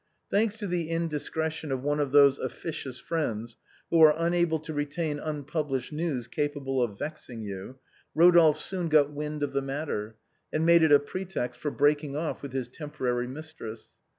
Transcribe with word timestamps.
Thanks 0.31 0.57
to 0.57 0.65
the 0.65 0.89
indiscretion 0.89 1.71
of 1.71 1.83
one 1.83 1.99
of 1.99 2.11
those 2.11 2.39
officious 2.39 2.97
friends 2.97 3.55
who 3.91 4.01
are 4.01 4.15
unable 4.17 4.57
to 4.61 4.73
retain 4.73 5.19
unpublished 5.19 5.93
news 5.93 6.27
capable 6.27 6.81
of 6.81 6.97
vexing 6.97 7.43
you, 7.43 7.77
Rodolphe 8.15 8.57
soon 8.59 8.89
got 8.89 9.11
wind 9.13 9.43
of 9.43 9.53
the 9.53 9.61
matter, 9.61 10.15
and 10.51 10.65
made 10.65 10.81
it 10.81 10.91
a 10.91 10.97
pretext 10.99 11.59
for 11.59 11.69
breaking 11.69 12.15
off 12.17 12.41
with 12.41 12.51
his 12.51 12.67
temporary 12.67 13.27
mis 13.27 13.53
tress. 13.53 13.89